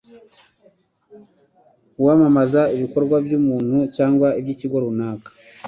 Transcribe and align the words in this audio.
Uwamamaza 1.99 2.61
ibikorwa 2.75 3.15
by'umuntu 3.25 3.77
cyangwa 3.95 4.27
by'ikigo 4.43 4.77
runaka 4.83 5.29